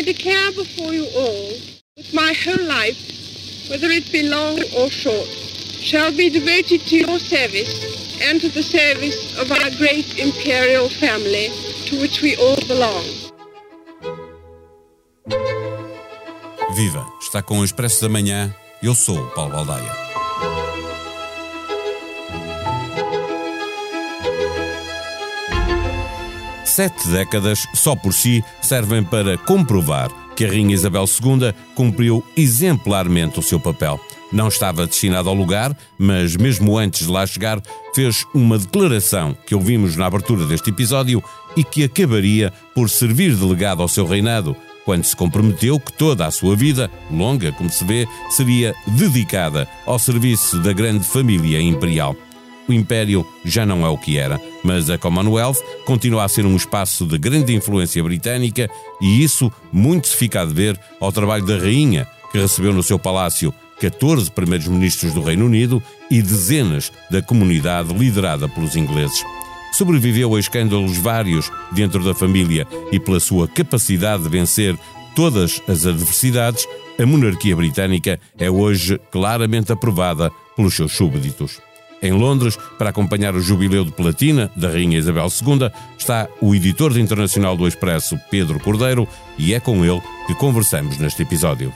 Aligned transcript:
I 0.00 0.02
declare 0.02 0.50
before 0.52 0.94
you 0.94 1.04
all 1.14 1.52
that 1.98 2.14
my 2.14 2.32
whole 2.32 2.64
life, 2.64 2.96
whether 3.68 3.90
it 3.90 4.10
be 4.10 4.22
long 4.30 4.56
or 4.78 4.88
short, 4.88 5.28
shall 5.28 6.10
be 6.10 6.30
devoted 6.30 6.80
to 6.88 6.96
your 6.96 7.18
service 7.18 8.18
and 8.22 8.40
to 8.40 8.48
the 8.48 8.62
service 8.62 9.36
of 9.38 9.52
our 9.52 9.68
great 9.76 10.18
imperial 10.18 10.88
family 10.88 11.52
to 11.84 12.00
which 12.00 12.22
we 12.22 12.34
all 12.36 12.56
belong. 12.66 13.04
Viva! 16.74 17.04
Está 17.20 17.42
com 17.42 17.58
o 17.58 17.64
Expresso 17.64 18.00
da 18.00 18.08
Manhã. 18.08 18.56
Eu 18.82 18.94
sou 18.94 19.22
Paulo 19.34 19.52
Baldaia. 19.52 20.09
Sete 26.70 27.08
décadas, 27.08 27.66
só 27.74 27.96
por 27.96 28.14
si, 28.14 28.44
servem 28.62 29.02
para 29.02 29.36
comprovar 29.36 30.08
que 30.36 30.44
a 30.44 30.48
Rainha 30.48 30.72
Isabel 30.72 31.04
II 31.04 31.52
cumpriu 31.74 32.24
exemplarmente 32.36 33.40
o 33.40 33.42
seu 33.42 33.58
papel. 33.58 33.98
Não 34.32 34.46
estava 34.46 34.86
destinado 34.86 35.28
ao 35.28 35.34
lugar, 35.34 35.76
mas 35.98 36.36
mesmo 36.36 36.78
antes 36.78 37.08
de 37.08 37.12
lá 37.12 37.26
chegar, 37.26 37.60
fez 37.92 38.24
uma 38.32 38.56
declaração 38.56 39.36
que 39.44 39.52
ouvimos 39.52 39.96
na 39.96 40.06
abertura 40.06 40.46
deste 40.46 40.70
episódio 40.70 41.20
e 41.56 41.64
que 41.64 41.82
acabaria 41.82 42.52
por 42.72 42.88
servir 42.88 43.34
de 43.34 43.44
legado 43.44 43.82
ao 43.82 43.88
seu 43.88 44.06
reinado, 44.06 44.54
quando 44.84 45.02
se 45.02 45.16
comprometeu 45.16 45.80
que 45.80 45.92
toda 45.92 46.24
a 46.24 46.30
sua 46.30 46.54
vida, 46.54 46.88
longa 47.10 47.50
como 47.50 47.68
se 47.68 47.84
vê, 47.84 48.06
seria 48.30 48.76
dedicada 48.86 49.66
ao 49.84 49.98
serviço 49.98 50.60
da 50.60 50.72
grande 50.72 51.04
família 51.04 51.60
imperial 51.60 52.14
o 52.70 52.72
Império 52.72 53.26
já 53.44 53.66
não 53.66 53.84
é 53.84 53.88
o 53.88 53.98
que 53.98 54.16
era, 54.16 54.40
mas 54.62 54.88
a 54.88 54.96
Commonwealth 54.96 55.58
continua 55.84 56.24
a 56.24 56.28
ser 56.28 56.46
um 56.46 56.56
espaço 56.56 57.04
de 57.04 57.18
grande 57.18 57.52
influência 57.52 58.02
britânica 58.02 58.70
e 59.00 59.22
isso 59.22 59.52
muito 59.72 60.06
se 60.06 60.16
fica 60.16 60.40
a 60.40 60.44
dever 60.44 60.78
ao 61.00 61.10
trabalho 61.10 61.44
da 61.44 61.58
Rainha, 61.58 62.06
que 62.30 62.38
recebeu 62.38 62.72
no 62.72 62.82
seu 62.82 62.98
palácio 62.98 63.52
14 63.80 64.30
primeiros 64.30 64.68
ministros 64.68 65.12
do 65.12 65.22
Reino 65.22 65.46
Unido 65.46 65.82
e 66.08 66.22
dezenas 66.22 66.92
da 67.10 67.20
comunidade 67.20 67.92
liderada 67.92 68.48
pelos 68.48 68.76
ingleses. 68.76 69.24
Sobreviveu 69.72 70.34
a 70.34 70.40
escândalos 70.40 70.96
vários 70.96 71.50
dentro 71.72 72.04
da 72.04 72.14
família 72.14 72.68
e 72.92 73.00
pela 73.00 73.18
sua 73.18 73.48
capacidade 73.48 74.22
de 74.22 74.28
vencer 74.28 74.78
todas 75.16 75.60
as 75.66 75.86
adversidades, 75.86 76.66
a 76.98 77.06
monarquia 77.06 77.56
britânica 77.56 78.20
é 78.38 78.48
hoje 78.48 79.00
claramente 79.10 79.72
aprovada 79.72 80.30
pelos 80.54 80.74
seus 80.74 80.92
súbditos. 80.92 81.69
Em 82.02 82.12
Londres, 82.12 82.56
para 82.78 82.90
acompanhar 82.90 83.34
o 83.34 83.40
jubileu 83.40 83.84
de 83.84 83.92
platina 83.92 84.50
da 84.56 84.68
Rainha 84.68 84.98
Isabel 84.98 85.26
II, 85.26 85.70
está 85.98 86.28
o 86.40 86.54
editor 86.54 86.96
internacional 86.98 87.56
do 87.56 87.68
Expresso, 87.68 88.18
Pedro 88.30 88.58
Cordeiro, 88.58 89.06
e 89.36 89.52
é 89.52 89.60
com 89.60 89.84
ele 89.84 90.00
que 90.26 90.34
conversamos 90.34 90.96
neste 90.98 91.22
episódio. 91.22 91.72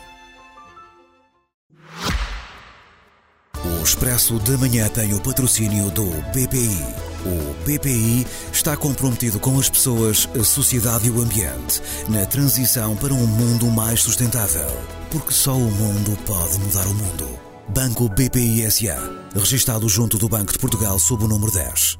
O 3.64 3.82
Expresso 3.84 4.38
da 4.38 4.56
Manhã 4.56 4.88
tem 4.88 5.12
o 5.12 5.20
patrocínio 5.20 5.90
do 5.90 6.06
BPI. 6.32 7.04
O 7.26 7.54
BPI 7.64 8.26
está 8.50 8.76
comprometido 8.76 9.38
com 9.38 9.58
as 9.58 9.68
pessoas, 9.68 10.28
a 10.38 10.42
sociedade 10.42 11.08
e 11.08 11.10
o 11.10 11.20
ambiente 11.20 11.82
na 12.08 12.24
transição 12.24 12.96
para 12.96 13.12
um 13.12 13.26
mundo 13.26 13.66
mais 13.66 14.00
sustentável. 14.00 14.66
Porque 15.10 15.32
só 15.32 15.54
o 15.54 15.70
mundo 15.70 16.18
pode 16.26 16.58
mudar 16.60 16.86
o 16.86 16.94
mundo. 16.94 17.43
Banco 17.68 18.08
BPI 18.08 18.70
SA, 18.70 18.96
registado 19.34 19.88
junto 19.88 20.18
do 20.18 20.28
Banco 20.28 20.52
de 20.52 20.58
Portugal 20.58 20.98
sob 20.98 21.24
o 21.24 21.28
número 21.28 21.50
10. 21.50 21.98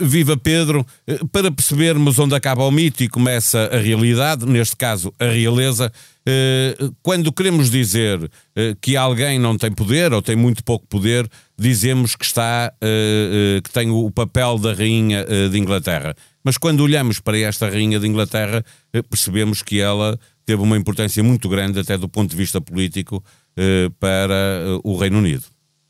Viva 0.00 0.36
Pedro! 0.36 0.84
Para 1.32 1.50
percebermos 1.50 2.18
onde 2.18 2.34
acaba 2.34 2.64
o 2.64 2.70
mito 2.70 3.02
e 3.02 3.08
começa 3.08 3.70
a 3.72 3.78
realidade, 3.78 4.44
neste 4.44 4.76
caso 4.76 5.14
a 5.18 5.26
realeza, 5.26 5.90
eh, 6.26 6.76
quando 7.02 7.32
queremos 7.32 7.70
dizer 7.70 8.30
eh, 8.54 8.76
que 8.82 8.96
alguém 8.96 9.38
não 9.38 9.56
tem 9.56 9.72
poder 9.72 10.12
ou 10.12 10.20
tem 10.20 10.36
muito 10.36 10.62
pouco 10.62 10.86
poder, 10.86 11.26
dizemos 11.56 12.14
que 12.14 12.24
está 12.24 12.70
eh, 12.82 13.60
que 13.64 13.70
tem 13.70 13.88
o 13.88 14.10
papel 14.10 14.58
da 14.58 14.74
rainha 14.74 15.24
de 15.50 15.58
Inglaterra. 15.58 16.14
Mas 16.44 16.58
quando 16.58 16.80
olhamos 16.80 17.18
para 17.20 17.38
esta 17.38 17.70
rainha 17.70 17.98
de 17.98 18.06
Inglaterra, 18.06 18.62
percebemos 19.08 19.62
que 19.62 19.80
ela 19.80 20.18
teve 20.48 20.62
uma 20.62 20.78
importância 20.78 21.22
muito 21.22 21.46
grande, 21.46 21.78
até 21.78 21.98
do 21.98 22.08
ponto 22.08 22.30
de 22.30 22.36
vista 22.36 22.58
político, 22.58 23.22
eh, 23.54 23.90
para 24.00 24.32
eh, 24.34 24.80
o 24.82 24.96
Reino 24.96 25.18
Unido. 25.18 25.44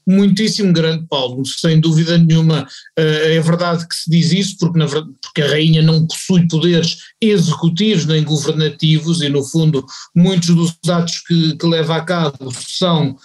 Muitíssimo 0.09 0.73
grande, 0.73 1.07
Paulo, 1.07 1.45
sem 1.45 1.79
dúvida 1.79 2.17
nenhuma. 2.17 2.67
Eh, 2.99 3.37
é 3.37 3.41
verdade 3.41 3.87
que 3.87 3.95
se 3.95 4.11
diz 4.11 4.33
isso, 4.33 4.57
porque, 4.59 4.79
verdade, 4.79 5.09
porque 5.21 5.43
a 5.43 5.49
Rainha 5.49 5.83
não 5.83 6.07
possui 6.07 6.49
poderes 6.49 6.97
executivos 7.21 8.07
nem 8.07 8.25
governativos, 8.25 9.21
e 9.21 9.29
no 9.29 9.45
fundo, 9.45 9.85
muitos 10.17 10.55
dos 10.55 10.79
atos 10.89 11.19
que, 11.27 11.57
que 11.57 11.67
leva 11.67 11.97
a 11.97 12.01
cabo 12.05 12.51
são, 12.53 13.17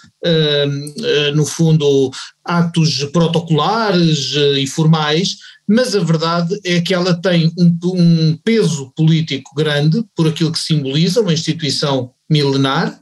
no 1.34 1.44
fundo, 1.46 2.10
atos 2.44 3.04
protocolares 3.12 4.32
e 4.58 4.66
formais 4.66 5.36
mas 5.66 5.94
a 5.94 6.00
verdade 6.00 6.58
é 6.64 6.80
que 6.80 6.92
ela 6.92 7.14
tem 7.14 7.50
um, 7.58 7.78
um 7.94 8.38
peso 8.44 8.92
político 8.94 9.54
grande 9.54 10.04
por 10.14 10.28
aquilo 10.28 10.52
que 10.52 10.58
simboliza 10.58 11.22
uma 11.22 11.32
instituição 11.32 12.12
milenar, 12.28 13.00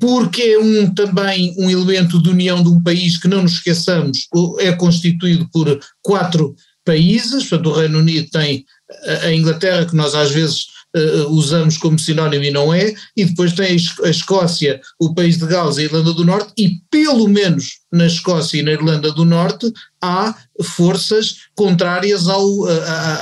porque 0.00 0.42
é 0.42 0.58
um, 0.58 0.94
também 0.94 1.54
um 1.58 1.70
elemento 1.70 2.20
de 2.20 2.30
união 2.30 2.62
de 2.62 2.70
um 2.70 2.82
país 2.82 3.18
que, 3.18 3.28
não 3.28 3.42
nos 3.42 3.52
esqueçamos, 3.52 4.26
é 4.58 4.72
constituído 4.72 5.48
por 5.52 5.78
quatro 6.02 6.54
países, 6.84 7.44
portanto 7.44 7.70
o 7.70 7.78
Reino 7.78 7.98
Unido 7.98 8.28
tem 8.30 8.64
a 9.22 9.32
Inglaterra, 9.32 9.84
que 9.84 9.94
nós 9.94 10.14
às 10.14 10.30
vezes 10.30 10.66
uh, 10.96 11.28
usamos 11.28 11.76
como 11.76 11.98
sinónimo 11.98 12.44
e 12.44 12.50
não 12.50 12.72
é, 12.72 12.94
e 13.16 13.24
depois 13.24 13.52
tem 13.52 13.76
a 14.04 14.08
Escócia, 14.08 14.80
o 14.98 15.14
país 15.14 15.38
de 15.38 15.46
Gales 15.46 15.76
e 15.76 15.82
a 15.82 15.84
Irlanda 15.84 16.12
do 16.12 16.24
Norte, 16.24 16.52
e 16.58 16.80
pelo 16.90 17.28
menos 17.28 17.80
na 17.92 18.06
Escócia 18.06 18.58
e 18.58 18.62
na 18.62 18.72
Irlanda 18.72 19.12
do 19.12 19.24
Norte 19.24 19.72
há 20.02 20.34
forças 20.62 21.36
contrárias 21.54 22.28
ao, 22.28 22.66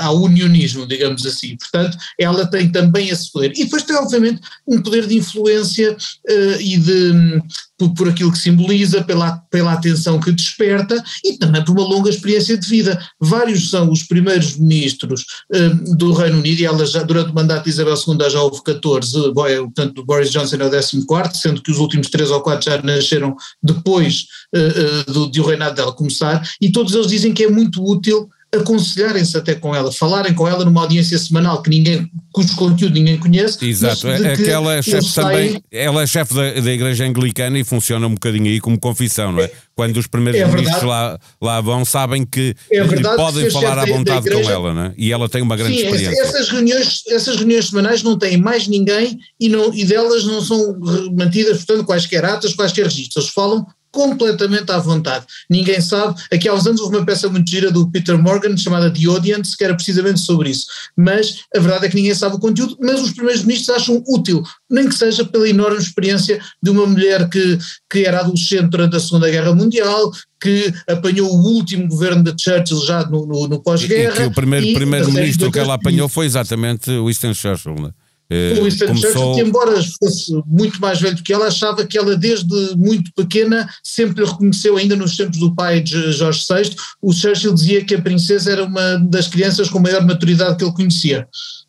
ao 0.00 0.22
unionismo, 0.22 0.86
digamos 0.86 1.26
assim. 1.26 1.56
Portanto, 1.56 1.96
ela 2.18 2.46
tem 2.46 2.70
também 2.70 3.08
esse 3.08 3.30
poder. 3.32 3.52
E 3.56 3.64
depois 3.64 3.82
tem, 3.82 3.96
obviamente, 3.96 4.40
um 4.66 4.80
poder 4.80 5.06
de 5.06 5.16
influência 5.16 5.92
uh, 5.92 6.60
e 6.60 6.76
de. 6.76 7.42
Por, 7.78 7.94
por, 7.94 8.08
aquilo 8.08 8.32
que 8.32 8.38
simboliza, 8.38 9.04
pela, 9.04 9.36
pela 9.52 9.72
atenção 9.72 10.18
que 10.18 10.32
desperta 10.32 11.00
e 11.24 11.38
também 11.38 11.64
por 11.64 11.78
uma 11.78 11.86
longa 11.86 12.10
experiência 12.10 12.58
de 12.58 12.68
vida. 12.68 13.00
Vários 13.20 13.70
são 13.70 13.92
os 13.92 14.02
primeiros 14.02 14.56
ministros 14.56 15.24
uh, 15.54 15.96
do 15.96 16.12
Reino 16.12 16.38
Unido, 16.38 16.60
e 16.60 16.64
ela 16.64 16.84
já, 16.84 17.04
durante 17.04 17.30
o 17.30 17.34
mandato 17.34 17.62
de 17.62 17.70
Isabel 17.70 17.94
II 17.94 18.30
já 18.30 18.42
houve 18.42 18.64
14, 18.64 19.32
portanto, 19.32 20.04
Boris 20.04 20.32
Johnson 20.32 20.56
é 20.56 20.66
o 20.66 21.06
14, 21.06 21.40
sendo 21.40 21.62
que 21.62 21.70
os 21.70 21.78
últimos 21.78 22.08
3 22.10 22.30
ou 22.32 22.40
4 22.40 22.64
já 22.64 22.82
nasceram 22.82 23.36
depois 23.62 24.24
uh, 24.56 25.12
do, 25.12 25.30
de 25.30 25.40
o 25.40 25.46
reinado 25.46 25.76
dela 25.76 25.92
começar, 25.92 26.42
e 26.60 26.72
todos 26.72 26.92
eles 26.94 27.06
dizem 27.06 27.27
que 27.32 27.44
é 27.44 27.50
muito 27.50 27.84
útil 27.84 28.28
aconselharem-se 28.50 29.36
até 29.36 29.54
com 29.54 29.74
ela, 29.74 29.92
falarem 29.92 30.32
com 30.32 30.48
ela 30.48 30.64
numa 30.64 30.80
audiência 30.80 31.18
semanal 31.18 31.60
que 31.62 31.68
ninguém, 31.68 32.10
cujo 32.32 32.56
conteúdo 32.56 32.94
ninguém 32.94 33.18
conhece. 33.18 33.62
Exato, 33.62 34.08
é 34.08 34.36
que 34.36 34.48
ela 34.48 34.74
é 34.74 34.80
chefe 34.80 35.14
também, 35.14 35.62
ela 35.70 36.02
é 36.02 36.06
chefe 36.06 36.34
da, 36.34 36.52
da 36.52 36.72
Igreja 36.72 37.04
Anglicana 37.04 37.58
e 37.58 37.64
funciona 37.64 38.06
um 38.06 38.14
bocadinho 38.14 38.46
aí 38.46 38.58
como 38.58 38.80
confissão, 38.80 39.32
não 39.32 39.40
é? 39.40 39.50
Quando 39.74 39.98
os 39.98 40.06
primeiros 40.06 40.40
é 40.40 40.46
ministros 40.46 40.82
lá, 40.82 41.18
lá 41.40 41.60
vão, 41.60 41.84
sabem 41.84 42.24
que 42.24 42.54
é 42.72 42.82
podem 43.16 43.44
que 43.44 43.50
falar 43.50 43.78
à 43.78 43.84
vontade 43.84 44.26
igreja, 44.26 44.44
com 44.44 44.50
ela, 44.50 44.74
não 44.74 44.82
é? 44.84 44.94
E 44.96 45.12
ela 45.12 45.28
tem 45.28 45.42
uma 45.42 45.54
grande 45.54 45.76
sim, 45.76 45.84
experiência. 45.84 46.22
Essas 46.22 46.48
reuniões, 46.48 47.02
essas 47.06 47.36
reuniões 47.36 47.68
semanais 47.68 48.02
não 48.02 48.18
têm 48.18 48.38
mais 48.38 48.66
ninguém 48.66 49.18
e, 49.38 49.48
não, 49.50 49.74
e 49.74 49.84
delas 49.84 50.24
não 50.24 50.40
são 50.40 50.78
mantidas, 51.12 51.58
portanto, 51.58 51.84
quaisquer 51.84 52.24
atas, 52.24 52.54
quaisquer 52.54 52.86
registros. 52.86 53.26
Eles 53.26 53.34
falam 53.34 53.66
completamente 53.90 54.70
à 54.70 54.78
vontade. 54.78 55.26
Ninguém 55.48 55.80
sabe. 55.80 56.20
Aqui 56.32 56.48
há 56.48 56.54
uns 56.54 56.66
anos 56.66 56.80
houve 56.80 56.96
uma 56.96 57.06
peça 57.06 57.28
muito 57.28 57.50
gira 57.50 57.70
do 57.70 57.90
Peter 57.90 58.18
Morgan 58.18 58.56
chamada 58.56 58.92
The 58.92 59.06
Audience, 59.06 59.56
que 59.56 59.64
era 59.64 59.74
precisamente 59.74 60.20
sobre 60.20 60.50
isso. 60.50 60.66
Mas 60.96 61.44
a 61.54 61.58
verdade 61.58 61.86
é 61.86 61.88
que 61.88 61.96
ninguém 61.96 62.14
sabe 62.14 62.36
o 62.36 62.38
conteúdo, 62.38 62.76
mas 62.80 63.00
os 63.00 63.12
primeiros 63.12 63.44
ministros 63.44 63.76
acham 63.76 64.02
útil, 64.06 64.42
nem 64.70 64.88
que 64.88 64.94
seja 64.94 65.24
pela 65.24 65.48
enorme 65.48 65.78
experiência 65.78 66.40
de 66.62 66.70
uma 66.70 66.86
mulher 66.86 67.28
que, 67.28 67.58
que 67.90 68.04
era 68.04 68.20
adolescente 68.20 68.70
durante 68.70 68.96
a 68.96 69.00
Segunda 69.00 69.30
Guerra 69.30 69.54
Mundial, 69.54 70.10
que 70.40 70.72
apanhou 70.88 71.30
o 71.30 71.54
último 71.54 71.88
governo 71.88 72.22
de 72.22 72.34
Churchill 72.40 72.84
já 72.84 73.04
no, 73.04 73.26
no, 73.26 73.48
no 73.48 73.62
pós-guerra. 73.62 74.14
E, 74.14 74.14
e, 74.14 74.16
que 74.16 74.22
o 74.24 74.30
primeiro 74.30 74.74
primeiro-ministro 74.74 75.50
que 75.50 75.58
ela 75.58 75.74
apanhou 75.74 76.08
foi 76.08 76.26
exatamente 76.26 76.90
Winston 76.90 77.34
Churchill, 77.34 77.74
não 77.74 77.88
é? 77.88 78.07
O 78.30 78.64
Winston 78.64 78.86
começou... 78.88 79.10
Churchill, 79.10 79.34
que 79.34 79.48
embora 79.48 79.82
fosse 79.98 80.32
muito 80.46 80.80
mais 80.80 81.00
velho 81.00 81.16
do 81.16 81.22
que 81.22 81.32
ela, 81.32 81.46
achava 81.46 81.86
que 81.86 81.96
ela 81.96 82.14
desde 82.14 82.76
muito 82.76 83.10
pequena 83.14 83.68
sempre 83.82 84.24
reconheceu, 84.24 84.76
ainda 84.76 84.94
nos 84.94 85.16
tempos 85.16 85.38
do 85.38 85.54
pai 85.54 85.80
de 85.80 86.12
Jorge 86.12 86.44
VI, 86.46 86.76
o 87.00 87.12
Churchill 87.12 87.54
dizia 87.54 87.84
que 87.84 87.94
a 87.94 88.02
princesa 88.02 88.52
era 88.52 88.64
uma 88.64 88.98
das 88.98 89.28
crianças 89.28 89.70
com 89.70 89.78
maior 89.78 90.04
maturidade 90.04 90.56
que 90.56 90.64
ele 90.64 90.74
conhecia. 90.74 91.26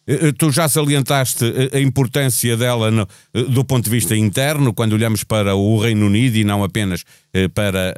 Eh, 0.09 0.27
eh, 0.27 0.31
tu 0.31 0.51
já 0.51 0.67
salientaste 0.67 1.45
eh, 1.45 1.77
a 1.77 1.79
importância 1.79 2.57
dela 2.57 2.89
no, 2.89 3.07
do 3.49 3.63
ponto 3.63 3.85
de 3.85 3.91
vista 3.91 4.15
interno, 4.15 4.73
quando 4.73 4.93
olhamos 4.93 5.23
para 5.23 5.53
o 5.55 5.77
Reino 5.77 6.07
Unido 6.07 6.35
e 6.35 6.43
não 6.43 6.63
apenas 6.63 7.03
para 7.53 7.93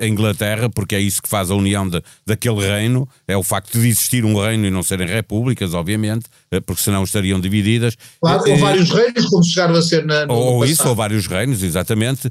a 0.00 0.06
Inglaterra, 0.06 0.68
porque 0.68 0.94
é 0.94 1.00
isso 1.00 1.22
que 1.22 1.28
faz 1.28 1.50
a 1.50 1.54
união 1.54 1.88
de, 1.88 2.02
daquele 2.26 2.60
reino, 2.60 3.08
é 3.26 3.36
o 3.36 3.42
facto 3.42 3.78
de 3.78 3.86
existir 3.86 4.24
um 4.24 4.40
reino 4.40 4.66
e 4.66 4.70
não 4.70 4.82
serem 4.82 5.06
repúblicas, 5.06 5.74
obviamente, 5.74 6.24
porque 6.64 6.82
senão 6.82 7.04
estariam 7.04 7.40
divididas. 7.40 7.96
Claro, 8.20 8.50
ou 8.50 8.56
vários 8.58 8.90
reinos, 8.90 9.26
como 9.26 9.44
chegaram 9.44 9.74
a 9.74 9.82
ser 9.82 10.04
na. 10.04 10.26
ou 10.28 10.64
isso, 10.64 10.86
ou 10.88 10.94
vários 10.94 11.26
reinos, 11.26 11.62
exatamente. 11.62 12.28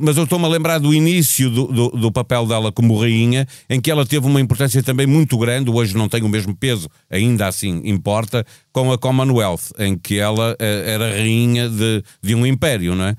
Mas 0.00 0.16
eu 0.16 0.24
estou-me 0.24 0.44
a 0.46 0.48
lembrar 0.48 0.78
do 0.78 0.94
início 0.94 1.50
do, 1.50 1.66
do, 1.66 1.88
do, 1.90 2.12
papel 2.12 2.46
dela 2.46 2.72
como 2.72 2.98
rainha, 2.98 3.46
em 3.68 3.80
que 3.80 3.90
ela 3.90 4.06
teve 4.06 4.26
uma 4.26 4.40
importância 4.40 4.82
também 4.82 5.06
muito 5.06 5.36
grande, 5.38 5.70
hoje 5.70 5.96
não 5.96 6.08
tem 6.08 6.22
o 6.22 6.28
mesmo 6.28 6.54
peso, 6.54 6.88
ainda 7.10 7.46
assim 7.46 7.82
importa, 7.84 8.44
com 8.72 8.92
a 8.92 8.98
Commonwealth, 8.98 9.72
em 9.78 9.96
que 9.96 10.18
ela 10.18 10.56
era 10.58 11.10
rainha 11.10 11.68
de, 11.68 12.02
de 12.22 12.34
um 12.34 12.46
império, 12.46 12.94
não 12.94 13.06
é? 13.06 13.16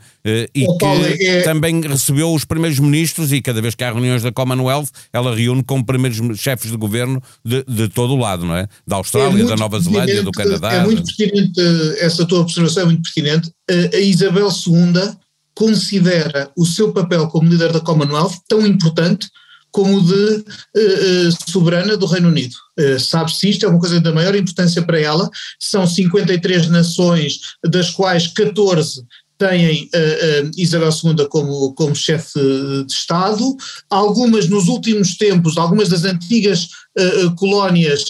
E 0.54 0.66
que 0.78 1.26
é... 1.26 1.42
também 1.42 1.82
recebeu 1.82 2.07
os 2.12 2.46
primeiros 2.46 2.80
ministros, 2.80 3.32
e 3.32 3.42
cada 3.42 3.62
vez 3.62 3.76
que 3.76 3.84
há 3.84 3.92
reuniões 3.92 4.24
da 4.24 4.32
Commonwealth, 4.32 4.88
ela 5.12 5.36
reúne 5.36 5.64
com 5.64 5.84
primeiros 5.84 6.40
chefes 6.40 6.72
de 6.72 6.78
governo 6.78 7.22
de, 7.44 7.64
de 7.64 7.88
todo 7.88 8.14
o 8.14 8.18
lado, 8.18 8.46
não 8.46 8.56
é? 8.56 8.68
Da 8.86 8.98
Austrália, 8.98 9.44
é 9.44 9.46
da 9.46 9.56
Nova 9.56 9.80
Zelândia, 9.80 10.24
do 10.24 10.32
Canadá. 10.32 10.74
É 10.74 10.84
muito 10.84 11.04
pertinente, 11.04 11.60
essa 12.00 12.26
tua 12.26 12.40
observação 12.40 12.84
é 12.84 12.86
muito 12.86 13.02
pertinente. 13.04 13.52
A 13.94 13.98
Isabel 13.98 14.50
II 14.50 15.18
considera 15.56 16.52
o 16.56 16.66
seu 16.66 16.94
papel 16.94 17.28
como 17.28 17.50
líder 17.50 17.74
da 17.74 17.80
Commonwealth 17.80 18.36
tão 18.48 18.66
importante 18.66 19.28
como 19.72 20.02
de 20.02 20.14
uh, 20.14 21.28
uh, 21.28 21.52
soberana 21.52 21.98
do 21.98 22.06
Reino 22.06 22.30
Unido. 22.30 22.56
Uh, 22.80 23.00
Sabe-se 23.00 23.50
isto, 23.50 23.66
é 23.66 23.70
uma 23.70 23.80
coisa 23.80 24.00
da 24.00 24.12
maior 24.12 24.34
importância 24.36 24.82
para 24.82 25.00
ela. 25.00 25.30
São 25.60 25.86
53 25.86 26.70
nações, 26.70 27.40
das 27.64 27.92
quais 27.92 28.28
14 28.28 29.04
têm 29.38 29.84
uh, 29.84 30.48
uh, 30.48 30.52
Isabel 30.58 30.90
II 30.90 31.28
como, 31.30 31.74
como 31.74 31.96
chefe 31.96 32.40
de 32.86 32.92
Estado. 32.92 33.56
Algumas, 33.90 34.50
nos 34.50 34.68
últimos 34.68 35.18
tempos, 35.18 35.58
algumas 35.58 35.90
das 35.90 36.04
antigas 36.04 36.68
uh, 36.98 37.36
colónias 37.36 38.04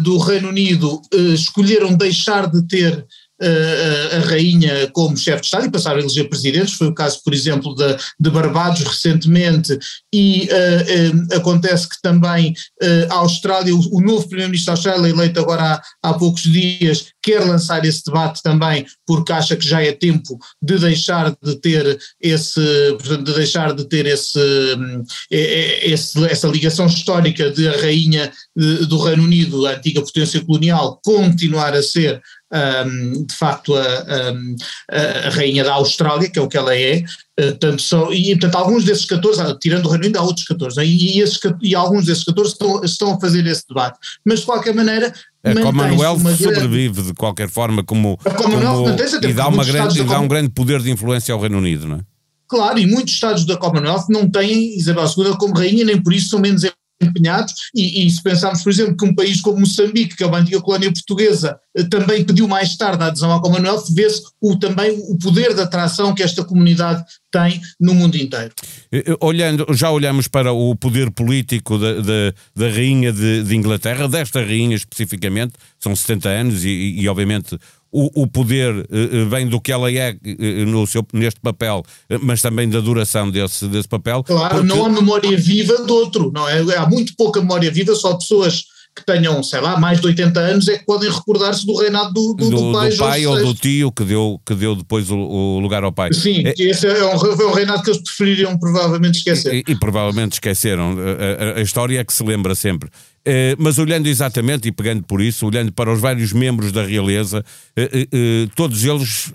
do 0.00 0.16
Reino 0.16 0.48
Unido 0.48 1.02
escolheram 1.12 1.94
deixar 1.94 2.50
de 2.50 2.66
ter 2.66 3.06
a, 3.40 4.18
rainha 4.28 4.90
como 4.92 5.16
chefe 5.16 5.40
de 5.40 5.46
Estado 5.46 5.66
e 5.66 5.70
passaram 5.70 5.98
a 5.98 6.00
eleger 6.00 6.28
presidentes, 6.28 6.74
foi 6.74 6.88
o 6.88 6.94
caso, 6.94 7.20
por 7.24 7.32
exemplo, 7.32 7.74
de, 7.74 7.96
de 8.18 8.30
Barbados 8.30 8.82
recentemente, 8.82 9.78
e 10.12 10.48
uh, 10.50 11.34
uh, 11.34 11.36
acontece 11.36 11.88
que 11.88 12.00
também 12.02 12.52
uh, 12.82 13.12
a 13.12 13.14
Austrália, 13.16 13.74
o, 13.74 13.96
o 13.96 14.00
novo 14.00 14.28
primeiro-ministro 14.28 14.66
da 14.66 14.78
Austrália, 14.78 15.08
eleito 15.08 15.40
agora 15.40 15.74
há, 15.74 15.82
há 16.02 16.14
poucos 16.14 16.42
dias, 16.42 17.06
quer 17.22 17.40
lançar 17.40 17.84
esse 17.84 18.04
debate 18.04 18.42
também, 18.42 18.86
porque 19.06 19.32
acha 19.32 19.56
que 19.56 19.66
já 19.66 19.82
é 19.82 19.92
tempo 19.92 20.38
de 20.62 20.78
deixar 20.78 21.34
de 21.42 21.56
ter 21.56 21.98
esse, 22.20 22.60
de 23.02 23.34
deixar 23.34 23.74
de 23.74 23.84
ter 23.84 24.06
esse, 24.06 24.40
esse 25.30 26.24
essa 26.24 26.48
ligação 26.48 26.86
histórica 26.86 27.50
de 27.50 27.68
a 27.68 27.80
rainha 27.80 28.32
do 28.56 29.02
Reino 29.02 29.24
Unido, 29.24 29.66
a 29.66 29.72
antiga 29.72 30.02
potência 30.02 30.44
colonial, 30.44 31.00
continuar 31.04 31.74
a 31.74 31.82
ser 31.82 32.20
um, 32.52 33.24
de 33.24 33.34
facto 33.34 33.74
a, 33.74 33.82
a, 33.82 35.26
a, 35.26 35.30
rainha 35.30 35.62
da 35.62 35.74
Austrália, 35.74 36.28
que 36.28 36.38
é 36.38 36.42
o 36.42 36.48
que 36.48 36.56
ela 36.56 36.74
é, 36.74 37.04
uh, 37.38 37.78
são, 37.78 38.12
e 38.12 38.32
portanto 38.32 38.56
alguns 38.56 38.84
desses 38.84 39.04
14, 39.04 39.40
ah, 39.40 39.56
tirando 39.60 39.86
o 39.86 39.88
Reino 39.88 40.04
Unido 40.04 40.18
há 40.18 40.22
outros 40.22 40.46
14, 40.46 40.76
né? 40.76 40.84
e, 40.84 41.18
e, 41.18 41.20
esses, 41.20 41.38
e 41.62 41.74
alguns 41.74 42.06
desses 42.06 42.24
14 42.24 42.52
estão, 42.52 42.84
estão 42.84 43.14
a 43.14 43.20
fazer 43.20 43.46
esse 43.46 43.66
debate, 43.68 43.98
mas 44.24 44.40
de 44.40 44.46
qualquer 44.46 44.74
maneira 44.74 45.12
a 45.42 45.54
Commonwealth 45.54 46.20
sobrevive 46.36 46.94
grande, 46.94 47.08
de 47.08 47.14
qualquer 47.14 47.48
forma 47.48 47.82
como, 47.82 48.18
como 48.36 48.56
e 49.22 49.32
dá, 49.32 49.48
uma 49.48 49.64
grande, 49.64 50.00
e 50.00 50.04
dá 50.04 50.20
um 50.20 50.28
grande 50.28 50.50
poder 50.50 50.80
de 50.80 50.90
influência 50.90 51.32
ao 51.32 51.40
Reino 51.40 51.58
Unido, 51.58 51.88
não 51.88 51.96
é? 51.96 52.00
Claro, 52.46 52.78
e 52.78 52.86
muitos 52.86 53.14
Estados 53.14 53.44
da 53.46 53.56
Commonwealth 53.56 54.06
não 54.08 54.28
têm 54.28 54.76
Isabel 54.76 55.04
II 55.04 55.36
como 55.38 55.54
rainha, 55.54 55.84
nem 55.84 56.02
por 56.02 56.12
isso 56.12 56.30
são 56.30 56.40
menos 56.40 56.64
empenhados, 57.00 57.54
e, 57.74 58.06
e, 58.06 58.10
se 58.10 58.22
pensarmos, 58.22 58.62
por 58.62 58.70
exemplo, 58.70 58.96
que 58.96 59.04
um 59.04 59.14
país 59.14 59.40
como 59.40 59.60
Moçambique, 59.60 60.16
que 60.16 60.22
é 60.22 60.26
uma 60.26 60.38
antiga 60.38 60.60
colónia 60.60 60.92
portuguesa, 60.92 61.58
eh, 61.76 61.84
também 61.84 62.24
pediu 62.24 62.46
mais 62.46 62.76
tarde 62.76 63.02
a 63.02 63.06
adesão 63.06 63.32
à 63.32 63.40
Commonwealth, 63.40 63.84
vê-se 63.90 64.22
o, 64.40 64.56
também 64.56 64.98
o 65.08 65.16
poder 65.18 65.54
de 65.54 65.60
atração 65.62 66.14
que 66.14 66.22
esta 66.22 66.44
comunidade 66.44 67.02
tem 67.30 67.60
no 67.80 67.94
mundo 67.94 68.16
inteiro. 68.16 68.52
Eh, 68.92 69.04
eh, 69.06 69.16
olhando, 69.20 69.66
já 69.72 69.90
olhamos 69.90 70.28
para 70.28 70.52
o 70.52 70.76
poder 70.76 71.10
político 71.10 71.78
da, 71.78 71.94
da, 71.94 72.34
da 72.54 72.68
rainha 72.68 73.12
de, 73.12 73.44
de, 73.44 73.56
Inglaterra, 73.56 74.08
desta 74.08 74.40
rainha 74.40 74.76
especificamente, 74.76 75.54
são 75.78 75.94
70 75.96 76.28
anos 76.28 76.64
e, 76.64 76.96
e 76.98 77.08
obviamente 77.08 77.56
o, 77.92 78.22
o 78.22 78.26
poder 78.26 78.74
uh, 78.74 79.28
vem 79.28 79.46
do 79.46 79.60
que 79.60 79.72
ela 79.72 79.90
é 79.90 80.12
uh, 80.12 80.66
no 80.66 80.86
seu, 80.86 81.06
neste 81.12 81.40
papel, 81.40 81.82
mas 82.22 82.40
também 82.40 82.68
da 82.68 82.80
duração 82.80 83.30
desse, 83.30 83.66
desse 83.66 83.88
papel. 83.88 84.22
Claro, 84.22 84.56
porque... 84.56 84.66
não 84.66 84.84
há 84.84 84.88
memória 84.88 85.36
viva 85.36 85.84
de 85.84 85.92
outro, 85.92 86.30
não 86.32 86.48
é? 86.48 86.60
Há 86.76 86.88
muito 86.88 87.14
pouca 87.16 87.40
memória 87.40 87.70
viva, 87.70 87.94
só 87.94 88.14
pessoas 88.14 88.64
que 88.94 89.04
tenham, 89.04 89.42
sei 89.42 89.60
lá, 89.60 89.78
mais 89.78 90.00
de 90.00 90.06
80 90.06 90.40
anos 90.40 90.68
é 90.68 90.78
que 90.78 90.84
podem 90.84 91.10
recordar-se 91.10 91.64
do 91.64 91.76
reinado 91.76 92.12
do, 92.12 92.34
do, 92.34 92.50
do, 92.50 92.56
do 92.56 92.72
pai, 92.72 92.90
do 92.90 92.96
pai 92.96 93.26
ou 93.26 93.36
do 93.38 93.54
tio 93.54 93.92
que 93.92 94.04
deu, 94.04 94.40
que 94.44 94.54
deu 94.54 94.74
depois 94.74 95.10
o, 95.10 95.16
o 95.16 95.60
lugar 95.60 95.84
ao 95.84 95.92
pai. 95.92 96.12
Sim, 96.12 96.42
é, 96.46 96.54
esse 96.58 96.86
é 96.86 97.04
um, 97.04 97.10
é 97.10 97.46
um 97.46 97.52
reinado 97.52 97.82
que 97.82 97.90
eles 97.90 98.02
prefeririam 98.02 98.58
provavelmente 98.58 99.18
esquecer. 99.18 99.54
E, 99.54 99.64
e 99.72 99.76
provavelmente 99.76 100.32
esqueceram. 100.32 100.96
A, 100.98 101.56
a, 101.56 101.58
a, 101.58 101.62
história 101.62 102.00
é 102.00 102.04
que 102.04 102.12
se 102.12 102.22
lembra 102.24 102.54
sempre. 102.54 102.90
Eh, 103.22 103.54
mas 103.58 103.78
olhando 103.78 104.06
exatamente 104.06 104.68
e 104.68 104.72
pegando 104.72 105.02
por 105.02 105.20
isso, 105.20 105.46
olhando 105.46 105.70
para 105.72 105.92
os 105.92 106.00
vários 106.00 106.32
membros 106.32 106.72
da 106.72 106.82
realeza, 106.82 107.44
eh, 107.76 108.08
eh, 108.10 108.48
todos 108.54 108.82
eles, 108.84 109.32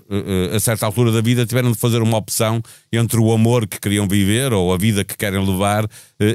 a 0.52 0.58
certa 0.58 0.86
altura 0.86 1.12
da 1.12 1.20
vida, 1.20 1.46
tiveram 1.46 1.70
de 1.70 1.78
fazer 1.78 2.02
uma 2.02 2.16
opção 2.16 2.60
entre 2.92 3.20
o 3.20 3.32
amor 3.32 3.66
que 3.66 3.78
queriam 3.78 4.08
viver 4.08 4.52
ou 4.52 4.74
a 4.74 4.76
vida 4.76 5.04
que 5.04 5.16
querem 5.16 5.44
levar 5.44 5.86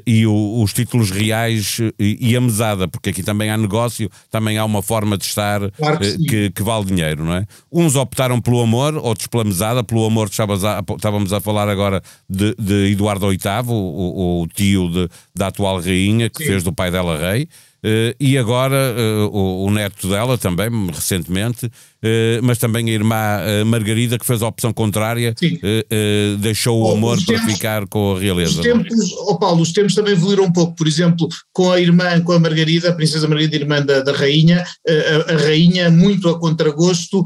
e 0.06 0.28
os 0.28 0.72
títulos 0.74 1.10
reais 1.10 1.80
e 1.98 2.36
a 2.36 2.42
mesada, 2.42 2.88
porque 2.88 3.10
aqui 3.10 3.24
também 3.24 3.50
há 3.50 3.58
negócio, 3.58 4.10
também 4.30 4.58
há 4.58 4.64
uma 4.64 4.82
forma 4.82 5.18
de 5.18 5.26
estar 5.26 5.60
claro 5.72 6.00
que, 6.00 6.18
que, 6.20 6.50
que, 6.52 6.64
vale 6.64 6.86
dinheiro, 6.86 7.26
não 7.26 7.34
é? 7.34 7.46
Uns 7.72 7.96
optaram 7.96 8.40
pelo 8.40 8.62
amor, 8.62 8.96
outros 8.96 9.28
pela 9.28 9.44
mesada, 9.44 9.84
pelo 9.84 10.06
amor 10.06 10.30
estávamos 10.30 11.34
a 11.34 11.42
falar 11.42 11.68
agora 11.68 12.02
de, 12.30 12.54
de 12.60 12.92
Eduardo 12.92 13.28
VIII, 13.30 13.40
o, 13.68 14.42
o 14.44 14.48
tio 14.48 14.90
de, 14.90 15.10
da 15.36 15.48
atual 15.48 15.82
rainha, 15.82 16.30
que 16.30 16.44
Sim. 16.44 16.50
fez 16.50 16.64
do 16.64 16.72
pai 16.72 16.92
dela 16.92 17.18
rei. 17.18 17.41
Uh, 17.84 18.14
e 18.20 18.38
agora 18.38 18.76
uh, 18.96 19.36
o, 19.36 19.66
o, 19.66 19.72
neto 19.72 20.08
dela 20.08 20.38
também, 20.38 20.70
recentemente, 20.94 21.66
uh, 21.66 22.40
mas 22.44 22.60
também 22.60 22.88
a 22.88 22.94
irmã 22.94 23.16
Margarida, 23.66 24.20
que 24.20 24.26
fez 24.26 24.44
a 24.44 24.48
opção 24.48 24.72
contrária, 24.72 25.34
deixou 26.40 26.80
oh, 26.80 26.90
o 26.90 26.94
amor 26.94 27.18
para 27.26 27.38
tempos, 27.38 27.54
ficar 27.54 27.88
com 27.88 28.16
a 28.16 28.20
realeza. 28.20 28.52
Os 28.52 28.60
tempos, 28.60 29.12
oh 29.28 29.36
Paulo, 29.40 29.62
os 29.62 29.72
tempos 29.72 29.96
também 29.96 30.14
evoluíram 30.14 30.44
um 30.44 30.52
pouco. 30.52 30.76
Por 30.76 30.88
exemplo, 30.88 31.28
com 31.52 31.72
a 31.72 31.80
irmã, 31.80 32.22
com 32.22 32.34
a 32.34 32.40
Margarida, 32.40 32.90
a 32.90 32.94
princesa 32.94 33.28
Margarida, 33.28 33.56
irmã 33.56 33.82
da, 33.82 34.02
da 34.02 34.12
rainha, 34.12 34.64
a, 34.88 35.34
a, 35.34 35.38
rainha, 35.38 35.90
muito 35.90 36.30
a 36.30 36.40
contragosto, 36.40 37.26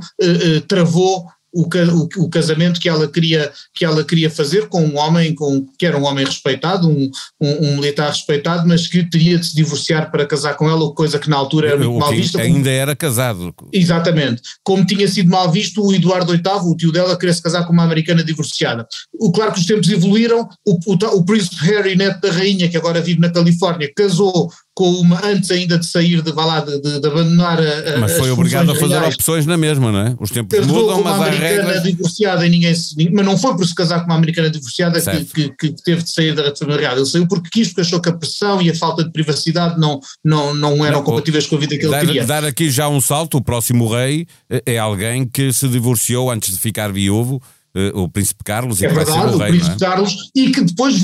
travou 0.70 1.26
o, 1.56 2.24
o, 2.24 2.30
casamento 2.30 2.80
que 2.80 2.90
ela 2.90 3.08
queria 3.08 3.52
que 3.74 3.86
ela 3.86 4.04
queria 4.04 4.30
fazer 4.30 4.68
com 4.68 4.84
um 4.84 4.98
homem 4.98 5.34
com 5.34 5.66
que 5.78 5.86
era 5.86 5.98
um 5.98 6.04
homem 6.04 6.26
respeitado 6.26 6.90
um, 6.90 7.10
um, 7.42 7.68
um 7.68 7.76
militar 7.78 8.10
respeitado 8.10 8.68
mas 8.68 8.88
que 8.88 9.10
teria 9.10 9.38
de 9.38 9.46
se 9.46 9.56
divorciar 9.56 10.12
para 10.12 10.26
casar 10.26 10.56
com 10.56 10.70
ela 10.70 10.94
coisa 10.94 11.20
que 11.20 11.30
na 11.30 11.38
altura 11.38 11.70
era 11.70 11.78
muito 11.78 12.00
mal 12.00 12.12
vista 12.12 12.42
ainda 12.42 12.60
como, 12.60 12.70
era 12.70 12.96
casado. 12.96 13.54
Exatamente. 13.72 14.42
Como 14.64 14.86
tinha 14.86 15.08
sido 15.08 15.30
mal 15.30 15.52
visto 15.52 15.84
o 15.84 15.94
Eduardo 15.94 16.32
VIII 16.32 16.44
o 16.66 16.76
tio 16.76 16.92
dela 16.92 17.18
queria 17.18 17.34
se 17.34 17.42
casar 17.42 17.66
com 17.66 17.74
uma 17.74 17.84
americana 17.84 18.24
divorciada. 18.24 18.88
O 19.14 19.32
claro 19.32 19.54
que 19.54 19.60
os 19.60 19.66
tempos 19.66 19.90
evoluíram 19.90 20.48
o, 20.66 20.80
o, 20.86 21.18
o 21.18 21.26
príncipe 21.26 21.56
Harry 21.58 21.96
neto 21.96 22.22
da 22.22 22.32
rainha 22.32 22.70
que 22.70 22.78
agora 22.78 23.02
vive 23.02 23.20
na 23.20 23.32
Califórnia 23.32 23.92
casou 23.96 24.52
com 24.76 24.92
uma, 24.92 25.26
antes 25.26 25.50
ainda 25.52 25.80
de 25.80 25.86
sair 25.86 26.22
de, 26.22 26.32
lá, 26.34 26.60
de, 26.60 26.82
de, 26.82 27.00
de 27.00 27.08
abandonar 27.08 27.58
a, 27.60 27.98
Mas 27.98 28.18
foi 28.18 28.30
obrigado 28.30 28.70
a 28.70 28.76
fazer 28.76 29.00
reais. 29.00 29.16
opções 29.16 29.46
na 29.46 29.56
mesma, 29.56 29.90
não 29.90 30.00
é? 30.00 30.16
Os 30.20 30.30
tempos 30.30 30.68
mudam, 30.68 31.02
mas 31.02 31.22
há 31.22 31.30
regras... 31.30 31.84
divorciada 31.84 32.46
e 32.46 32.50
ninguém 32.50 32.76
mas 33.14 33.26
não 33.26 33.38
foi 33.38 33.56
por 33.56 33.66
se 33.66 33.74
casar 33.74 34.02
com 34.02 34.08
uma 34.08 34.16
americana 34.16 34.50
divorciada 34.50 35.00
que, 35.00 35.26
que, 35.26 35.50
que, 35.50 35.84
teve 35.84 36.04
de 36.04 36.12
sair 36.12 36.36
da 36.36 36.54
família 36.54 36.92
ele 36.92 37.06
saiu 37.06 37.26
porque 37.26 37.50
quis, 37.50 37.70
porque 37.70 37.82
achou 37.82 38.02
que 38.02 38.10
a 38.10 38.14
pressão 38.14 38.62
e 38.62 38.70
a 38.70 38.76
falta 38.76 39.02
de 39.02 39.12
privacidade 39.12 39.80
não, 39.80 40.02
não, 40.22 40.54
não 40.54 40.86
eram 40.86 40.98
não, 40.98 41.06
compatíveis 41.06 41.48
com 41.48 41.56
a 41.56 41.60
vida 41.60 41.78
que 41.78 41.88
dar, 41.88 42.00
ele 42.00 42.08
queria. 42.08 42.26
Dar 42.26 42.44
aqui 42.44 42.70
já 42.70 42.90
um 42.90 43.00
salto, 43.00 43.38
o 43.38 43.42
próximo 43.42 43.88
rei 43.88 44.28
é, 44.50 44.74
é 44.74 44.78
alguém 44.78 45.26
que 45.26 45.54
se 45.54 45.70
divorciou 45.70 46.30
antes 46.30 46.54
de 46.54 46.60
ficar 46.60 46.92
viúvo, 46.92 47.42
eh, 47.76 47.92
o 47.94 48.10
Príncipe 48.10 48.44
Carlos 48.44 48.82
é 48.82 48.86
e 48.86 48.94
verdade, 48.94 49.36
o, 49.36 49.38
rei, 49.38 49.50
o 49.50 49.52
Príncipe 49.52 49.76
é? 49.76 49.80
Carlos 49.80 50.16
e 50.36 50.52
que 50.52 50.62
depois 50.62 50.96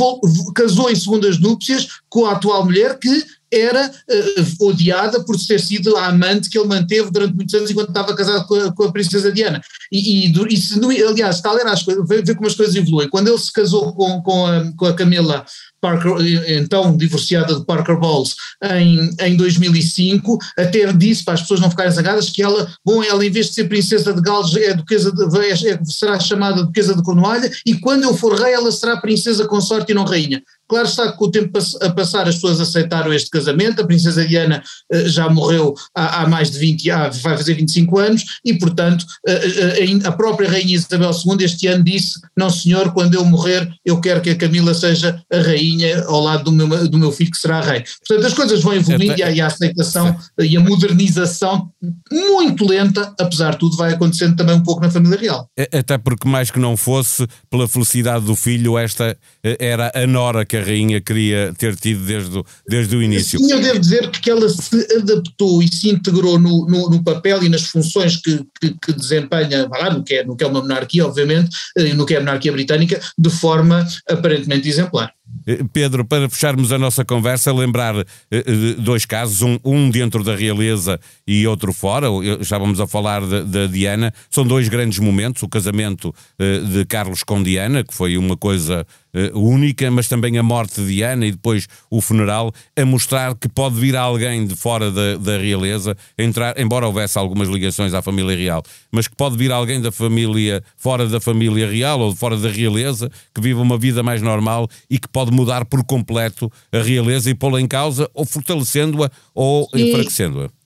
casou 0.55 0.89
em 0.89 0.95
segundas 0.95 1.39
núpcias 1.39 1.87
com 2.09 2.25
a 2.25 2.31
atual 2.31 2.65
mulher 2.65 2.97
que 2.97 3.23
era 3.51 3.89
uh, 3.89 4.67
odiada 4.67 5.23
por 5.23 5.35
ter 5.37 5.59
sido 5.59 5.97
a 5.97 6.07
amante 6.07 6.49
que 6.49 6.57
ele 6.57 6.67
manteve 6.67 7.11
durante 7.11 7.35
muitos 7.35 7.53
anos 7.53 7.69
enquanto 7.69 7.89
estava 7.89 8.15
casado 8.15 8.47
com 8.47 8.55
a, 8.55 8.71
com 8.73 8.83
a 8.83 8.91
princesa 8.91 9.31
Diana. 9.31 9.61
E, 9.91 10.27
e, 10.27 10.31
e 10.31 11.03
aliás, 11.03 11.41
tal 11.41 11.57
era 11.57 11.71
as 11.71 11.83
coisas, 11.83 12.07
ver 12.07 12.35
como 12.35 12.47
as 12.47 12.55
coisas 12.55 12.75
evoluem. 12.75 13.09
Quando 13.09 13.27
ele 13.27 13.37
se 13.37 13.51
casou 13.51 13.93
com, 13.93 14.21
com, 14.21 14.45
a, 14.45 14.71
com 14.77 14.85
a 14.85 14.93
Camila 14.93 15.45
Parker, 15.81 16.13
então 16.47 16.95
divorciada 16.95 17.55
de 17.55 17.65
Parker 17.65 17.97
Bowles, 17.97 18.35
em, 18.63 19.09
em 19.19 19.35
2005, 19.35 20.37
até 20.57 20.93
disse 20.93 21.25
para 21.25 21.33
as 21.33 21.41
pessoas 21.41 21.59
não 21.59 21.71
ficarem 21.71 21.91
zangadas 21.91 22.29
que 22.29 22.43
ela, 22.43 22.71
bom, 22.85 23.03
ela 23.03 23.25
em 23.25 23.31
vez 23.31 23.47
de 23.47 23.55
ser 23.55 23.67
princesa 23.67 24.13
de 24.13 24.21
Gales 24.21 24.55
é 24.55 24.75
duquesa 24.75 25.11
de, 25.11 25.67
é, 25.67 25.79
será 25.83 26.19
chamada 26.19 26.63
duquesa 26.63 26.95
de 26.95 27.01
Cornualha 27.01 27.51
e 27.65 27.73
quando 27.79 28.03
eu 28.03 28.15
for 28.15 28.39
rei 28.39 28.53
ela 28.53 28.71
será 28.71 28.97
princesa 28.97 29.47
consorte 29.47 29.91
e 29.91 29.95
não 29.95 30.03
rainha. 30.03 30.43
Claro 30.71 30.87
está 30.87 31.11
que 31.11 31.17
com 31.17 31.25
o 31.25 31.31
tempo 31.31 31.59
a 31.81 31.89
passar 31.89 32.29
as 32.29 32.35
pessoas 32.35 32.61
aceitaram 32.61 33.13
este 33.13 33.29
casamento, 33.29 33.81
a 33.81 33.85
princesa 33.85 34.25
Diana 34.25 34.63
uh, 34.93 35.09
já 35.09 35.27
morreu 35.27 35.73
há, 35.93 36.21
há, 36.21 36.29
mais 36.29 36.49
de 36.49 36.59
20, 36.59 36.89
há, 36.89 37.09
vai 37.09 37.35
fazer 37.35 37.55
25 37.55 37.99
anos 37.99 38.23
e 38.45 38.53
portanto 38.53 39.01
uh, 39.27 40.05
uh, 40.05 40.07
a 40.07 40.13
própria 40.13 40.49
rainha 40.49 40.73
Isabel 40.73 41.11
II 41.11 41.43
este 41.43 41.67
ano 41.67 41.83
disse, 41.83 42.21
não 42.37 42.49
senhor, 42.49 42.93
quando 42.93 43.15
eu 43.15 43.25
morrer 43.25 43.69
eu 43.83 43.99
quero 43.99 44.21
que 44.21 44.29
a 44.29 44.35
Camila 44.37 44.73
seja 44.73 45.21
a 45.29 45.37
rainha 45.39 46.05
ao 46.05 46.21
lado 46.21 46.45
do 46.45 46.53
meu, 46.53 46.87
do 46.87 46.97
meu 46.97 47.11
filho 47.11 47.31
que 47.31 47.37
será 47.37 47.59
rei. 47.59 47.83
Portanto 48.07 48.27
as 48.27 48.33
coisas 48.33 48.61
vão 48.61 48.73
evoluindo 48.73 49.19
e, 49.19 49.23
a, 49.23 49.29
e 49.29 49.41
a 49.41 49.47
aceitação 49.47 50.17
e 50.39 50.55
a 50.55 50.61
modernização 50.61 51.69
muito 52.09 52.65
lenta, 52.65 53.13
apesar 53.19 53.51
de 53.51 53.59
tudo 53.59 53.75
vai 53.75 53.91
acontecendo 53.91 54.37
também 54.37 54.55
um 54.55 54.63
pouco 54.63 54.81
na 54.81 54.89
família 54.89 55.19
real. 55.19 55.49
Até 55.73 55.97
porque 55.97 56.29
mais 56.29 56.49
que 56.49 56.59
não 56.59 56.77
fosse 56.77 57.27
pela 57.49 57.67
felicidade 57.67 58.23
do 58.23 58.37
filho, 58.37 58.77
esta 58.77 59.17
era 59.43 59.91
a 59.93 60.07
nora 60.07 60.45
que 60.45 60.55
a 60.55 60.60
rainha 60.61 61.01
queria 61.01 61.53
ter 61.57 61.75
tido 61.75 62.05
desde, 62.05 62.37
o, 62.37 62.45
desde 62.67 62.95
o 62.95 63.03
início. 63.03 63.39
Sim, 63.39 63.51
eu 63.51 63.59
devo 63.59 63.79
dizer 63.79 64.09
que 64.09 64.29
ela 64.29 64.47
se 64.49 64.87
adaptou 64.97 65.61
e 65.61 65.67
se 65.67 65.89
integrou 65.89 66.39
no, 66.39 66.65
no, 66.67 66.89
no 66.89 67.03
papel 67.03 67.43
e 67.43 67.49
nas 67.49 67.63
funções 67.63 68.17
que, 68.17 68.45
que, 68.59 68.75
que 68.81 68.93
desempenha, 68.93 69.67
lá, 69.67 69.89
no, 69.91 70.03
que 70.03 70.15
é, 70.15 70.23
no 70.23 70.35
que 70.35 70.43
é 70.43 70.47
uma 70.47 70.61
monarquia, 70.61 71.05
obviamente, 71.05 71.49
e 71.77 71.89
eh, 71.89 71.93
no 71.93 72.05
que 72.05 72.13
é 72.13 72.17
a 72.17 72.19
monarquia 72.19 72.51
britânica, 72.51 72.99
de 73.17 73.29
forma 73.29 73.85
aparentemente 74.09 74.67
exemplar. 74.67 75.11
Eh, 75.47 75.63
Pedro, 75.71 76.05
para 76.05 76.29
fecharmos 76.29 76.71
a 76.71 76.77
nossa 76.77 77.03
conversa, 77.03 77.53
lembrar 77.53 77.95
eh, 78.31 78.43
dois 78.77 79.05
casos, 79.05 79.41
um, 79.41 79.57
um, 79.63 79.89
dentro 79.89 80.23
da 80.23 80.35
realeza 80.35 80.99
e 81.27 81.45
outro 81.47 81.73
fora, 81.73 82.07
já 82.41 82.57
vamos 82.57 82.79
a 82.79 82.87
falar 82.87 83.25
da 83.25 83.67
Diana, 83.67 84.13
são 84.29 84.45
dois 84.45 84.67
grandes 84.67 84.99
momentos, 84.99 85.43
o 85.43 85.49
casamento 85.49 86.13
de 86.39 86.85
Carlos 86.85 87.23
com 87.23 87.41
Diana, 87.41 87.83
que 87.83 87.93
foi 87.93 88.17
uma 88.17 88.35
coisa 88.35 88.85
uh, 89.13 89.39
única, 89.39 89.89
mas 89.91 90.07
também 90.07 90.37
a 90.37 90.43
morte 90.43 90.83
de 90.85 91.01
Ana 91.01 91.25
e 91.25 91.31
depois 91.31 91.67
o 91.89 92.01
funeral, 92.01 92.51
a 92.75 92.85
mostrar 92.85 93.35
que 93.35 93.47
pode 93.47 93.79
vir 93.79 93.95
alguém 93.95 94.45
de 94.45 94.55
fora 94.55 94.91
da, 94.91 95.17
da 95.17 95.37
realeza, 95.37 95.95
entrar, 96.17 96.59
embora 96.59 96.87
houvesse 96.87 97.17
algumas 97.17 97.49
ligações 97.49 97.93
à 97.93 98.01
família 98.01 98.35
real, 98.35 98.63
mas 98.91 99.07
que 99.07 99.15
pode 99.15 99.37
vir 99.37 99.51
alguém 99.51 99.81
da 99.81 99.91
família, 99.91 100.63
fora 100.77 101.07
da 101.07 101.19
família 101.19 101.69
real 101.69 101.99
ou 101.99 102.15
fora 102.15 102.37
da 102.37 102.49
realeza, 102.49 103.09
que 103.33 103.41
viva 103.41 103.61
uma 103.61 103.77
vida 103.77 104.03
mais 104.03 104.21
normal 104.21 104.67
e 104.89 104.97
que 104.97 105.07
pode 105.07 105.31
mudar 105.31 105.65
por 105.65 105.83
completo 105.83 106.51
a 106.71 106.81
realeza 106.81 107.29
e 107.29 107.35
pô-la 107.35 107.59
em 107.59 107.67
causa, 107.67 108.09
ou 108.13 108.25
fortalecendo-a 108.25 109.09
ou 109.33 109.67
enfraquecendo-a. 109.73 110.60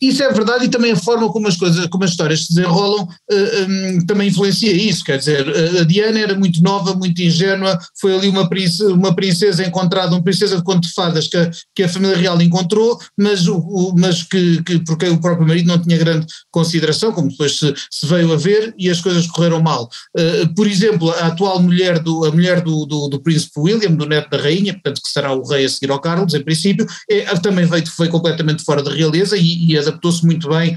Isso 0.00 0.22
é 0.22 0.32
verdade 0.32 0.66
e 0.66 0.68
também 0.68 0.92
a 0.92 0.96
forma 0.96 1.30
como 1.32 1.48
as 1.48 1.56
coisas, 1.56 1.86
como 1.86 2.04
as 2.04 2.10
histórias 2.10 2.46
se 2.46 2.54
desenrolam 2.54 3.02
uh, 3.04 3.08
eh, 3.30 3.66
um, 3.68 4.06
também 4.06 4.28
influencia 4.28 4.72
isso, 4.72 5.04
quer 5.04 5.18
dizer, 5.18 5.46
a 5.80 5.84
Diana 5.84 6.18
era 6.18 6.34
muito 6.34 6.62
nova, 6.62 6.94
muito 6.94 7.20
ingênua, 7.20 7.78
foi 8.00 8.14
ali 8.14 8.28
uma 8.28 8.48
princesa, 8.48 8.92
uma 8.92 9.14
princesa 9.14 9.64
encontrada, 9.64 10.14
uma 10.14 10.22
princesa 10.22 10.56
de 10.56 10.62
conto 10.62 10.86
de 10.86 10.92
fadas 10.92 11.26
que 11.26 11.36
a, 11.36 11.50
que 11.74 11.82
a 11.82 11.88
família 11.88 12.16
real 12.16 12.40
encontrou, 12.40 12.98
mas, 13.16 13.46
o, 13.48 13.94
mas 13.96 14.22
que, 14.22 14.62
que 14.62 14.78
porque 14.80 15.08
o 15.08 15.20
próprio 15.20 15.46
marido 15.46 15.68
não 15.68 15.78
tinha 15.78 15.96
grande 15.96 16.26
consideração, 16.50 17.12
como 17.12 17.28
depois 17.28 17.58
se, 17.58 17.74
se 17.90 18.06
veio 18.06 18.32
a 18.32 18.36
ver 18.36 18.74
e 18.78 18.88
as 18.90 19.00
coisas 19.00 19.26
correram 19.26 19.60
mal. 19.62 19.88
Uh, 20.16 20.54
por 20.54 20.66
exemplo, 20.66 21.10
a 21.10 21.26
atual 21.26 21.60
mulher 21.60 21.98
do, 21.98 22.24
a 22.24 22.30
mulher 22.30 22.60
do, 22.60 22.86
do, 22.86 23.08
do, 23.08 23.20
príncipe 23.20 23.58
William, 23.58 23.92
do 23.92 24.06
neto 24.06 24.30
da 24.30 24.38
rainha, 24.38 24.72
portanto 24.72 25.00
que 25.02 25.10
será 25.10 25.32
o 25.32 25.42
rei 25.46 25.64
a 25.64 25.68
seguir 25.68 25.90
ao 25.90 26.00
Carlos, 26.00 26.34
em 26.34 26.42
princípio, 26.42 26.86
é, 27.10 27.22
também 27.38 27.66
veio, 27.66 27.86
foi 27.88 28.08
completamente 28.08 28.64
fora 28.64 28.82
da 28.82 28.92
realeza 28.92 29.36
e, 29.36 29.70
e 29.70 29.76
adaptou-se 29.88 30.24
muito 30.24 30.48
bem 30.48 30.76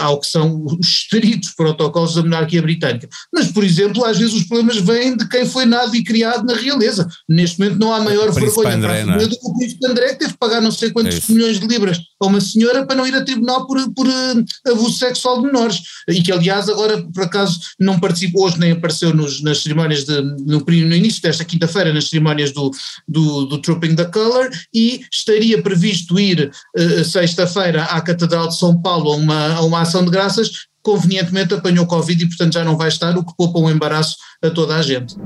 ao 0.00 0.20
que 0.20 0.26
são 0.26 0.64
os 0.64 0.86
estritos 0.86 1.50
protocolos 1.50 2.14
da 2.14 2.22
monarquia 2.22 2.62
britânica. 2.62 3.08
Mas, 3.32 3.50
por 3.50 3.64
exemplo, 3.64 4.04
às 4.04 4.18
vezes 4.18 4.34
os 4.34 4.44
problemas 4.44 4.78
vêm 4.78 5.16
de 5.16 5.28
quem 5.28 5.46
foi 5.46 5.64
nado 5.64 5.94
e 5.94 6.04
criado 6.04 6.44
na 6.44 6.54
realeza. 6.54 7.08
Neste 7.28 7.58
momento 7.58 7.78
não 7.78 7.92
há 7.92 8.00
maior 8.00 8.30
vergonha 8.32 8.78
para 8.78 8.92
a 8.92 9.04
família 9.04 9.24
é? 9.24 9.26
do 9.26 9.38
que 9.38 9.46
o 9.46 9.54
príncipe 9.56 9.86
André, 9.86 10.08
que 10.12 10.18
teve 10.18 10.32
que 10.32 10.38
pagar 10.38 10.60
não 10.60 10.70
sei 10.70 10.90
quantos 10.90 11.16
é 11.16 11.32
milhões 11.32 11.60
de 11.60 11.66
libras 11.66 11.98
a 12.20 12.26
uma 12.26 12.40
senhora 12.40 12.86
para 12.86 12.96
não 12.96 13.06
ir 13.06 13.14
a 13.14 13.24
tribunal 13.24 13.66
por, 13.66 13.78
por 13.94 14.06
uh, 14.06 14.44
abuso 14.66 14.98
sexual 14.98 15.40
de 15.40 15.46
menores. 15.46 15.80
E 16.08 16.22
que, 16.22 16.32
aliás, 16.32 16.68
agora, 16.68 17.02
por 17.12 17.24
acaso, 17.24 17.60
não 17.78 17.98
participou 17.98 18.46
hoje, 18.46 18.58
nem 18.58 18.72
apareceu 18.72 19.14
nos, 19.14 19.42
nas 19.42 19.62
cerimónias, 19.62 20.04
de, 20.04 20.20
no, 20.22 20.60
no 20.60 20.94
início 20.94 21.22
desta 21.22 21.44
quinta-feira, 21.44 21.92
nas 21.92 22.08
cerimónias 22.08 22.52
do, 22.52 22.70
do, 23.06 23.46
do 23.46 23.58
Trooping 23.58 23.94
the 23.94 24.04
Color, 24.06 24.50
e 24.72 25.04
estaria 25.12 25.62
previsto 25.62 26.18
ir 26.18 26.50
uh, 26.76 27.04
sexta-feira 27.04 27.84
à 27.84 28.00
Catedral 28.00 28.33
de 28.36 28.56
São 28.56 28.80
Paulo 28.80 29.12
a 29.12 29.16
uma, 29.16 29.54
a 29.54 29.60
uma 29.62 29.80
ação 29.80 30.04
de 30.04 30.10
graças, 30.10 30.50
convenientemente 30.82 31.54
apanhou 31.54 31.86
Covid 31.86 32.22
e, 32.22 32.28
portanto, 32.28 32.54
já 32.54 32.64
não 32.64 32.76
vai 32.76 32.88
estar, 32.88 33.16
o 33.16 33.24
que 33.24 33.34
poupa 33.36 33.58
um 33.58 33.70
embaraço 33.70 34.16
a 34.42 34.50
toda 34.50 34.76
a 34.76 34.82
gente. 34.82 35.16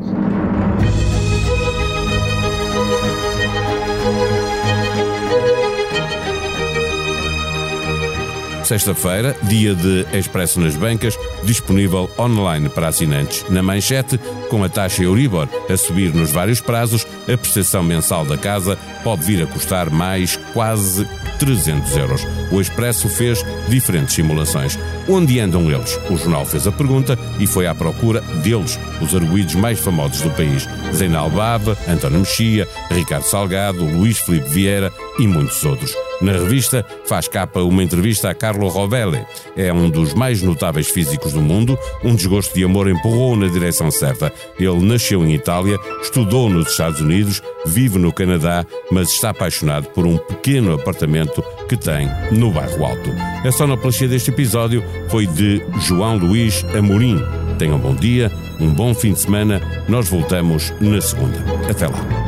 Sexta-feira, 8.68 9.34
dia 9.44 9.74
de 9.74 10.04
Expresso 10.12 10.60
nas 10.60 10.76
bancas, 10.76 11.18
disponível 11.42 12.10
online 12.18 12.68
para 12.68 12.88
assinantes. 12.88 13.42
Na 13.48 13.62
manchete, 13.62 14.20
com 14.50 14.62
a 14.62 14.68
taxa 14.68 15.02
Euribor 15.02 15.48
a 15.70 15.76
subir 15.78 16.12
nos 16.12 16.30
vários 16.30 16.60
prazos, 16.60 17.06
a 17.22 17.38
prestação 17.38 17.82
mensal 17.82 18.26
da 18.26 18.36
casa 18.36 18.76
pode 19.02 19.24
vir 19.24 19.42
a 19.42 19.46
custar 19.46 19.88
mais 19.88 20.36
quase 20.52 21.08
300 21.38 21.96
euros. 21.96 22.26
O 22.52 22.60
Expresso 22.60 23.08
fez 23.08 23.42
diferentes 23.70 24.14
simulações. 24.14 24.78
Onde 25.08 25.40
andam 25.40 25.70
eles? 25.70 25.98
O 26.10 26.18
jornal 26.18 26.44
fez 26.44 26.66
a 26.66 26.72
pergunta 26.72 27.18
e 27.40 27.46
foi 27.46 27.66
à 27.66 27.74
procura 27.74 28.20
deles, 28.42 28.78
os 29.00 29.14
arguídos 29.14 29.54
mais 29.54 29.80
famosos 29.80 30.20
do 30.20 30.30
país. 30.32 30.68
Zeinal 30.92 31.30
Bava, 31.30 31.74
António 31.88 32.18
Mexia, 32.18 32.68
Ricardo 32.90 33.24
Salgado, 33.24 33.82
Luís 33.82 34.18
Felipe 34.18 34.50
Vieira 34.50 34.92
e 35.18 35.26
muitos 35.26 35.64
outros. 35.64 35.94
Na 36.20 36.32
revista 36.32 36.84
faz 37.06 37.28
capa 37.28 37.60
uma 37.60 37.82
entrevista 37.82 38.28
a 38.28 38.34
Carlo 38.34 38.68
Rovelli. 38.68 39.24
É 39.56 39.72
um 39.72 39.88
dos 39.88 40.14
mais 40.14 40.42
notáveis 40.42 40.88
físicos 40.88 41.32
do 41.32 41.40
mundo. 41.40 41.78
Um 42.02 42.14
desgosto 42.14 42.54
de 42.54 42.64
amor 42.64 42.88
empurrou-o 42.88 43.36
na 43.36 43.46
direção 43.46 43.90
certa. 43.90 44.32
Ele 44.58 44.84
nasceu 44.84 45.24
em 45.24 45.34
Itália, 45.34 45.78
estudou 46.02 46.50
nos 46.50 46.70
Estados 46.70 47.00
Unidos, 47.00 47.42
vive 47.64 47.98
no 47.98 48.12
Canadá, 48.12 48.66
mas 48.90 49.10
está 49.10 49.30
apaixonado 49.30 49.88
por 49.90 50.06
um 50.06 50.16
pequeno 50.16 50.74
apartamento 50.74 51.42
que 51.68 51.76
tem 51.76 52.08
no 52.32 52.50
bairro 52.50 52.84
Alto. 52.84 53.10
A 53.44 53.52
sonoplastia 53.52 54.08
deste 54.08 54.30
episódio 54.30 54.82
foi 55.08 55.26
de 55.26 55.62
João 55.80 56.16
Luís 56.16 56.64
Amorim. 56.76 57.18
Tenham 57.58 57.76
um 57.76 57.80
bom 57.80 57.94
dia, 57.94 58.30
um 58.60 58.72
bom 58.72 58.94
fim 58.94 59.12
de 59.12 59.20
semana. 59.20 59.60
Nós 59.88 60.08
voltamos 60.08 60.72
na 60.80 61.00
segunda. 61.00 61.38
Até 61.68 61.86
lá. 61.86 62.27